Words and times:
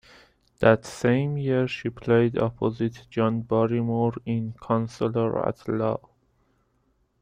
That 0.61 0.83
same 0.83 1.37
year 1.37 1.67
she 1.67 1.91
played 1.91 2.35
opposite 2.35 3.05
John 3.11 3.41
Barrymore 3.43 4.15
in 4.25 4.55
"Counsellor 4.59 5.47
at 5.47 5.67
Law". 5.67 5.99